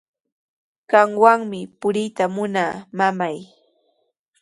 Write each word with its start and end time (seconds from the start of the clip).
Qamwanmi 0.89 1.59
puriyta 1.79 2.25
munaa, 2.35 2.73
mamay. 2.97 3.37